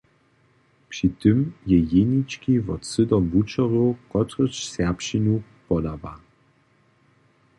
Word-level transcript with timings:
Při 0.89 1.09
tym 1.09 1.43
je 1.71 1.77
jenički 1.91 2.55
wot 2.67 2.83
sydom 2.93 3.29
wučerjow, 3.33 3.91
kotryž 4.13 4.55
serbšćinu 4.71 5.35
podawa. 5.67 6.15